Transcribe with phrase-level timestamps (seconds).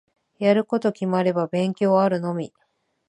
[0.39, 2.51] やること決まれば勉強あるのみ。